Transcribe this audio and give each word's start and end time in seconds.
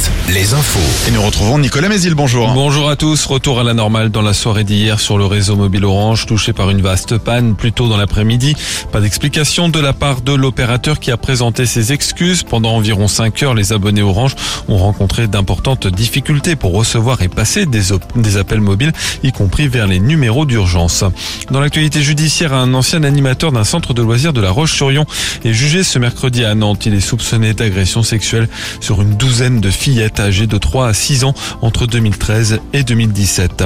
Alouette, 0.00 0.19
les 0.32 0.54
infos. 0.54 1.08
Et 1.08 1.10
nous 1.10 1.22
retrouvons 1.22 1.58
Nicolas 1.58 1.88
Mézil, 1.88 2.14
bonjour. 2.14 2.52
Bonjour 2.52 2.88
à 2.88 2.94
tous, 2.94 3.26
retour 3.26 3.58
à 3.58 3.64
la 3.64 3.74
normale 3.74 4.10
dans 4.10 4.22
la 4.22 4.32
soirée 4.32 4.62
d'hier 4.62 5.00
sur 5.00 5.18
le 5.18 5.26
réseau 5.26 5.56
mobile 5.56 5.84
Orange, 5.84 6.26
touché 6.26 6.52
par 6.52 6.70
une 6.70 6.80
vaste 6.80 7.18
panne 7.18 7.56
plus 7.56 7.72
tôt 7.72 7.88
dans 7.88 7.96
l'après-midi. 7.96 8.54
Pas 8.92 9.00
d'explication 9.00 9.68
de 9.68 9.80
la 9.80 9.92
part 9.92 10.20
de 10.20 10.32
l'opérateur 10.32 11.00
qui 11.00 11.10
a 11.10 11.16
présenté 11.16 11.66
ses 11.66 11.92
excuses. 11.92 12.44
Pendant 12.44 12.76
environ 12.76 13.08
5 13.08 13.42
heures, 13.42 13.54
les 13.54 13.72
abonnés 13.72 14.02
Orange 14.02 14.36
ont 14.68 14.76
rencontré 14.76 15.26
d'importantes 15.26 15.88
difficultés 15.88 16.54
pour 16.54 16.74
recevoir 16.74 17.22
et 17.22 17.28
passer 17.28 17.66
des, 17.66 17.82
des 18.14 18.36
appels 18.36 18.60
mobiles, 18.60 18.92
y 19.24 19.32
compris 19.32 19.66
vers 19.66 19.88
les 19.88 19.98
numéros 19.98 20.46
d'urgence. 20.46 21.02
Dans 21.50 21.60
l'actualité 21.60 22.02
judiciaire, 22.02 22.54
un 22.54 22.72
ancien 22.74 23.02
animateur 23.02 23.50
d'un 23.50 23.64
centre 23.64 23.94
de 23.94 24.02
loisirs 24.02 24.32
de 24.32 24.40
la 24.40 24.50
Roche-sur-Yon 24.50 25.06
est 25.44 25.52
jugé 25.52 25.82
ce 25.82 25.98
mercredi 25.98 26.44
à 26.44 26.54
Nantes. 26.54 26.86
Il 26.86 26.94
est 26.94 27.00
soupçonné 27.00 27.52
d'agression 27.52 28.04
sexuelle 28.04 28.48
sur 28.80 29.02
une 29.02 29.16
douzaine 29.16 29.60
de 29.60 29.70
fillettes 29.70 30.19
âgées 30.20 30.46
de 30.46 30.58
3 30.58 30.88
à 30.88 30.94
6 30.94 31.24
ans 31.24 31.34
entre 31.62 31.86
2013 31.86 32.60
et 32.72 32.82
2017. 32.82 33.64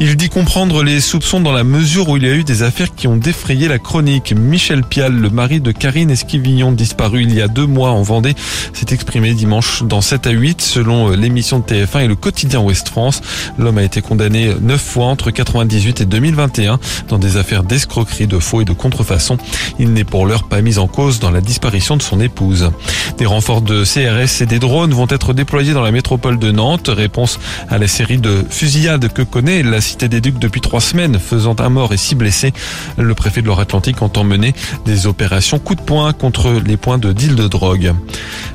Il 0.00 0.14
dit 0.14 0.28
comprendre 0.28 0.84
les 0.84 1.00
soupçons 1.00 1.40
dans 1.40 1.50
la 1.50 1.64
mesure 1.64 2.08
où 2.08 2.16
il 2.16 2.22
y 2.22 2.28
a 2.28 2.32
eu 2.32 2.44
des 2.44 2.62
affaires 2.62 2.94
qui 2.94 3.08
ont 3.08 3.16
défrayé 3.16 3.66
la 3.66 3.80
chronique. 3.80 4.32
Michel 4.32 4.84
Pial, 4.84 5.12
le 5.12 5.28
mari 5.28 5.60
de 5.60 5.72
Karine 5.72 6.12
Esquivillon, 6.12 6.70
disparu 6.70 7.24
il 7.24 7.34
y 7.34 7.42
a 7.42 7.48
deux 7.48 7.66
mois 7.66 7.90
en 7.90 8.02
Vendée, 8.02 8.36
s'est 8.74 8.94
exprimé 8.94 9.34
dimanche 9.34 9.82
dans 9.82 10.00
7 10.00 10.28
à 10.28 10.30
8 10.30 10.62
selon 10.62 11.10
l'émission 11.10 11.58
de 11.58 11.64
TF1 11.64 12.04
et 12.04 12.06
le 12.06 12.14
quotidien 12.14 12.60
Ouest 12.60 12.90
France. 12.90 13.22
L'homme 13.58 13.78
a 13.78 13.82
été 13.82 14.00
condamné 14.00 14.54
neuf 14.60 14.80
fois 14.80 15.06
entre 15.06 15.32
98 15.32 16.02
et 16.02 16.04
2021 16.04 16.78
dans 17.08 17.18
des 17.18 17.36
affaires 17.36 17.64
d'escroquerie, 17.64 18.28
de 18.28 18.38
faux 18.38 18.60
et 18.60 18.64
de 18.64 18.72
contrefaçon. 18.72 19.36
Il 19.80 19.92
n'est 19.94 20.04
pour 20.04 20.26
l'heure 20.26 20.44
pas 20.44 20.62
mis 20.62 20.78
en 20.78 20.86
cause 20.86 21.18
dans 21.18 21.32
la 21.32 21.40
disparition 21.40 21.96
de 21.96 22.02
son 22.02 22.20
épouse. 22.20 22.70
Des 23.18 23.26
renforts 23.26 23.62
de 23.62 23.82
CRS 23.82 24.42
et 24.42 24.46
des 24.46 24.60
drones 24.60 24.92
vont 24.92 25.08
être 25.10 25.32
déployés 25.32 25.72
dans 25.72 25.82
la 25.82 25.90
métropole 25.90 26.38
de 26.38 26.52
Nantes. 26.52 26.88
Réponse 26.88 27.40
à 27.68 27.78
la 27.78 27.88
série 27.88 28.18
de 28.18 28.44
fusillades 28.48 29.12
que 29.12 29.22
connaît 29.22 29.64
la 29.64 29.80
Cité 29.88 30.10
des 30.10 30.20
Ducs 30.20 30.38
depuis 30.38 30.60
trois 30.60 30.82
semaines, 30.82 31.18
faisant 31.18 31.56
un 31.60 31.70
mort 31.70 31.94
et 31.94 31.96
six 31.96 32.14
blessés. 32.14 32.52
Le 32.98 33.14
préfet 33.14 33.40
de 33.40 33.46
Loire-Atlantique 33.46 34.02
entend 34.02 34.22
mener 34.22 34.52
des 34.84 35.06
opérations 35.06 35.58
coup 35.58 35.74
de 35.74 35.80
poing 35.80 36.12
contre 36.12 36.60
les 36.62 36.76
points 36.76 36.98
de 36.98 37.10
deal 37.14 37.34
de 37.36 37.48
drogue. 37.48 37.94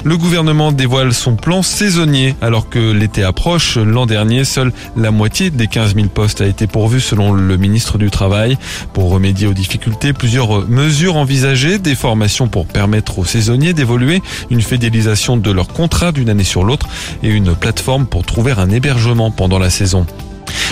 Le 0.04 0.16
gouvernement 0.16 0.72
dévoile 0.72 1.12
son 1.12 1.36
plan 1.36 1.64
saisonnier 1.64 2.36
alors 2.40 2.70
que 2.70 2.92
l'été 2.92 3.24
approche. 3.24 3.78
L'an 3.78 4.06
dernier, 4.06 4.46
seule 4.46 4.72
la 4.96 5.10
moitié 5.10 5.50
des 5.50 5.66
15 5.66 5.96
000 5.96 6.10
postes 6.10 6.42
a 6.42 6.46
été 6.46 6.68
pourvue 6.68 7.02
selon 7.02 7.32
le 7.34 7.58
ministre 7.58 7.98
du 7.98 8.12
Travail. 8.12 8.60
Pour 8.94 9.10
remédier 9.10 9.48
aux 9.48 9.54
difficultés, 9.54 10.14
plusieurs 10.14 10.68
mesures 10.70 11.16
envisagées, 11.16 11.80
des 11.80 11.96
formations 11.96 12.48
pour 12.48 12.68
permettre 12.68 13.18
aux 13.18 13.26
saisonniers 13.26 13.74
d'évoluer, 13.74 14.22
une 14.52 14.62
fidélisation 14.62 15.36
de 15.36 15.52
leur 15.52 15.70
contrat 15.70 16.12
d'une 16.12 16.30
année 16.30 16.44
sur 16.44 16.64
l'autre 16.64 16.86
et 17.24 17.30
une 17.30 17.56
plateforme 17.56 18.06
pour 18.06 18.24
trouver 18.24 18.52
un 18.52 18.70
hébergement 18.70 19.32
pendant 19.32 19.58
la 19.58 19.72
saison. 19.72 20.06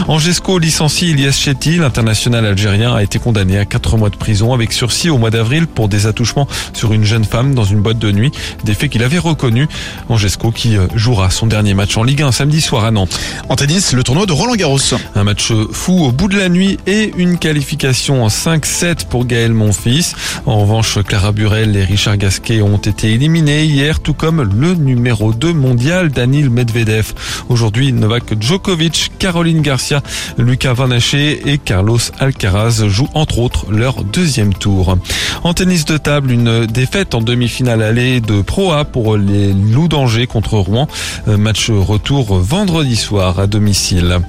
Angesco 0.08 0.58
licencie 0.58 1.12
Ilyes 1.12 1.32
Chetty, 1.32 1.78
l'international 1.78 2.46
algérien, 2.46 2.94
a 2.96 3.04
été 3.04 3.20
condamné 3.20 3.58
à 3.58 3.66
4 3.66 3.98
mois 3.98 4.10
de 4.10 4.16
prison 4.16 4.54
avec 4.54 4.74
sursis 4.74 5.10
au 5.10 5.18
mois 5.18 5.30
d'avril 5.30 5.68
pour 5.68 5.90
des 5.90 6.08
attouchements 6.08 6.48
sur 6.74 6.94
une 6.94 7.04
jeune 7.04 7.24
femme 7.24 7.54
dans 7.54 7.64
une 7.64 7.82
boîte 7.82 8.00
de 8.00 8.12
nuit, 8.12 8.32
des 8.64 8.74
faits 8.74 8.90
qu'il 8.90 9.04
avait 9.04 9.20
reconnus. 9.20 9.68
Angesco 10.10 10.52
qui 10.52 10.78
euh, 10.78 10.88
jouera 10.96 11.30
son 11.30 11.48
dernier 11.48 11.74
match 11.74 11.98
en 11.98 12.04
Ligue 12.04 12.24
1 12.24 12.32
samedi 12.32 12.62
soir 12.62 12.86
à 12.86 12.92
Nantes. 12.92 13.20
En 13.50 13.56
tennis, 13.56 13.94
le 13.94 14.04
tournoi 14.04 14.26
de 14.26 14.32
Roland 14.32 14.56
Garros. 14.56 14.80
Un 15.16 15.24
match 15.24 15.52
fou 15.72 16.06
au 16.06 16.12
bout 16.12 16.28
de 16.28 16.38
la 16.38 16.50
nuit 16.50 16.78
et 16.88 17.12
une 17.18 17.38
qualification 17.38 18.24
en 18.24 18.28
5-7 18.28 19.08
pour 19.08 19.26
Gaël 19.26 19.54
Monfils. 19.54 20.16
En 20.46 20.60
revanche, 20.60 20.98
Clara 21.04 21.32
Burel 21.32 21.76
et 21.76 21.84
Richard 21.84 22.18
Gasquet 22.18 22.62
ont 22.62 22.78
été 22.78 23.12
éliminés 23.12 23.66
hier, 23.66 24.00
tout 24.00 24.14
comme 24.14 24.42
le 24.42 24.74
numéro 24.74 25.34
2 25.34 25.54
mondial 25.54 26.10
Danil 26.10 26.50
Medvedev. 26.50 27.14
Aujourd'hui, 27.50 27.94
Novak 27.94 28.42
Djokovic, 28.42 29.12
Caroline 29.20 29.62
Garcia, 29.62 29.91
Lucas 30.38 30.74
Vanaché 30.74 31.50
et 31.52 31.58
Carlos 31.58 32.00
Alcaraz 32.20 32.88
jouent 32.88 33.10
entre 33.14 33.40
autres 33.40 33.72
leur 33.72 34.04
deuxième 34.04 34.54
tour. 34.54 34.98
En 35.44 35.54
tennis 35.54 35.86
de 35.86 35.98
table, 35.98 36.32
une 36.32 36.66
défaite 36.66 37.16
en 37.16 37.22
demi-finale 37.22 37.82
allée 37.82 38.22
de 38.22 38.42
Pro 38.42 38.72
A 38.74 38.86
pour 38.86 39.18
les 39.18 39.54
Loups 39.54 39.88
d'Angers 39.88 40.28
contre 40.28 40.58
Rouen. 40.58 40.88
Match 41.28 41.70
retour 41.70 42.38
vendredi 42.40 42.96
soir 42.96 43.40
à 43.40 43.48
domicile. 43.48 44.20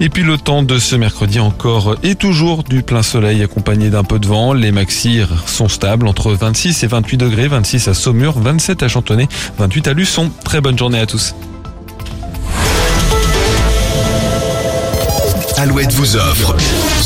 Et 0.00 0.08
puis 0.08 0.22
le 0.22 0.38
temps 0.38 0.62
de 0.62 0.78
ce 0.78 0.96
mercredi 0.96 1.40
encore 1.40 1.96
et 2.02 2.14
toujours 2.14 2.64
du 2.64 2.82
plein 2.82 3.02
soleil 3.02 3.42
accompagné 3.42 3.90
d'un 3.90 4.04
peu 4.04 4.18
de 4.18 4.26
vent. 4.26 4.52
Les 4.52 4.72
maxi 4.72 5.20
sont 5.46 5.68
stables 5.68 6.06
entre 6.06 6.32
26 6.32 6.82
et 6.84 6.86
28 6.86 7.16
degrés, 7.16 7.48
26 7.48 7.88
à 7.88 7.94
Saumur, 7.94 8.38
27 8.38 8.82
à 8.82 8.88
Chantonnay, 8.88 9.28
28 9.58 9.88
à 9.88 9.92
Luçon. 9.92 10.30
Très 10.44 10.60
bonne 10.60 10.78
journée 10.78 10.98
à 10.98 11.06
tous. 11.06 11.34
Alouette 15.62 15.92
vous 15.92 16.16
offre 16.16 16.56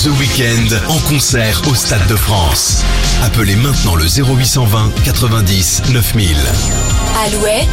The 0.02 0.18
Weekend 0.18 0.80
en 0.88 0.98
concert 1.00 1.60
au 1.68 1.74
Stade 1.74 2.06
de 2.08 2.16
France. 2.16 2.82
Appelez 3.22 3.54
maintenant 3.54 3.96
le 3.96 4.06
0820 4.06 4.92
90 5.04 5.82
9000. 5.90 6.38
Alouette 7.26 7.68